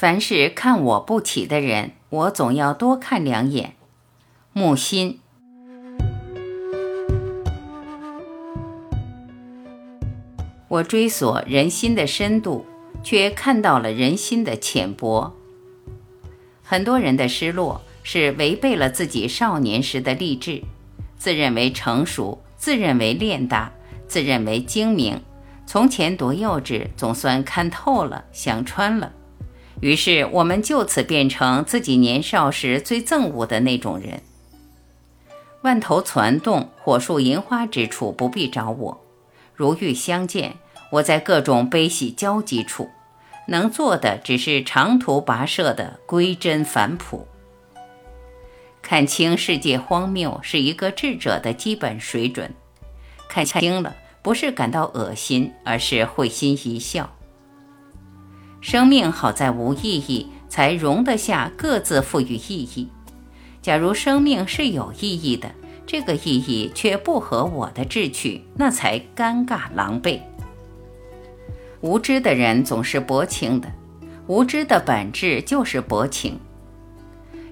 [0.00, 3.74] 凡是看我不起的人，我总要多看两眼。
[4.54, 5.20] 木心，
[10.68, 12.64] 我追索人心的深度，
[13.02, 15.36] 却看到了人心的浅薄。
[16.62, 20.62] 很多人的失落是违背了自己少年时的励志，
[21.18, 23.70] 自认为成熟，自认为练达，
[24.08, 25.20] 自认为精明。
[25.66, 29.12] 从前多幼稚，总算看透了，想穿了。
[29.80, 34.22] 于是我们就此变成自己年少时最憎恶的那种人。
[35.62, 39.00] 万头攒动，火树银花之处不必找我。
[39.54, 40.56] 如遇相见，
[40.92, 42.90] 我在各种悲喜交集处。
[43.46, 47.26] 能做的只是长途跋涉的归真返璞。
[48.80, 52.54] 看清世界荒谬是一个智者的基本水准。
[53.28, 57.16] 看清了，不是感到恶心，而是会心一笑。
[58.60, 62.88] 生命好在无意义，才容得下各自赋予意义。
[63.62, 65.50] 假如生命是有意义的，
[65.86, 70.20] 这个意义却不合我的志趣，那才尴尬狼狈。
[71.80, 73.72] 无知的人总是薄情的，
[74.26, 76.38] 无知的本质就是薄情。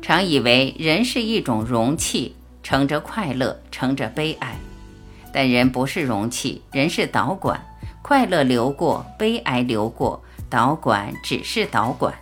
[0.00, 4.56] 常以为人是一种容器，盛着快乐，盛着悲哀。
[5.32, 7.62] 但人不是容器，人是导管，
[8.02, 10.22] 快乐流过，悲哀流过，
[10.54, 12.14] 导管只是导管。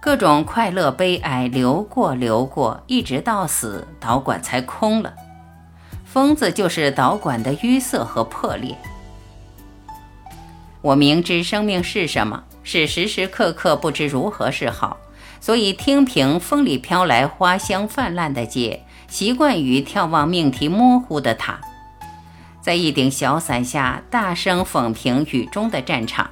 [0.00, 5.14] 各种快乐、悲哀流过，流过，一直到死，导管才空了。
[6.04, 8.76] 疯子就是导管的淤塞和破裂。
[10.80, 14.96] 我明知生命是什么，是时时刻刻不知如何是好，
[15.40, 21.60] 所以听凭风里飘来花香泛滥的街，习惯于眺望命题模糊的塔，
[22.60, 26.28] 在一顶小伞下大声讽评雨中的战场。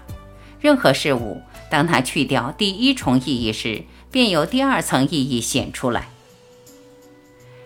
[0.60, 6.08] 任何事物，当它去掉第一重意义时，便有第二层意义显出来。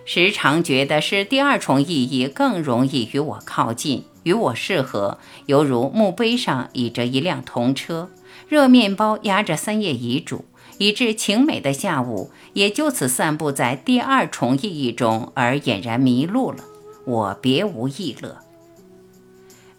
[0.05, 4.05] 时常觉得是第二重意义更容易与我靠近。
[4.23, 5.17] 与我适合，
[5.47, 8.09] 犹如墓碑上倚着一辆童车，
[8.47, 10.45] 热面包压着三页遗嘱，
[10.77, 16.63] 以致晴美的下午也就此散布在第二重意义中，而俨然迷路了。
[17.05, 18.37] 我别无异乐。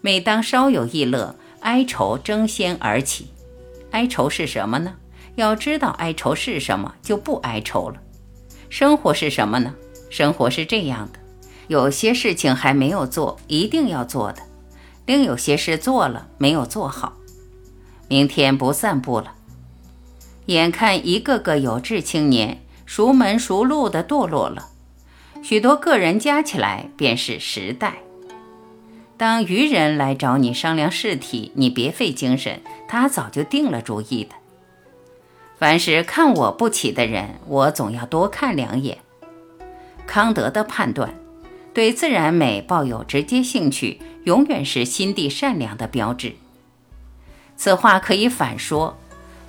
[0.01, 3.27] 每当稍有异乐，哀愁争先而起。
[3.89, 4.93] 哀愁是什么呢？
[5.33, 7.95] 要知道哀愁是什么，就不哀愁了。
[8.69, 9.73] 生活是什么呢？
[10.11, 11.19] 生活是这样的。
[11.67, 14.43] 有些事情还没有做，一定要做的；
[15.07, 17.13] 另有些事做了，没有做好。
[18.07, 19.33] 明天不散步了。
[20.45, 24.69] 眼看一个个有志青年熟门熟路的堕落了，
[25.41, 27.95] 许多个人加起来便是时代。
[29.25, 34.35] 当愚人来找你商量事体，你别费精神，他早就定了主意的。
[35.57, 38.99] 凡是看我不起的人，我总要多看两眼。
[40.05, 41.15] 康德的判断。
[41.73, 46.35] 对自然美抱有直接兴趣，永远是心地善良的标志。
[47.57, 48.95] 此话可以反说：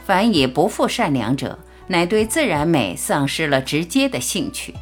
[0.06, 4.74] 凡以不负善良者，乃对自然美丧失了直接的兴趣。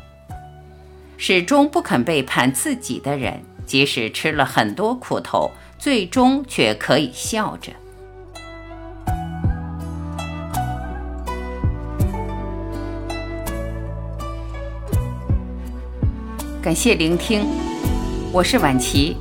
[1.16, 7.72] 始终不肯背叛自己的人，即使吃了很多苦头，最终却可以笑着。
[16.62, 17.46] 感谢聆听，
[18.32, 19.16] 我是婉琪，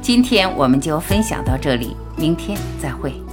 [0.00, 3.25] 今天我们就分享到这里，明天再会。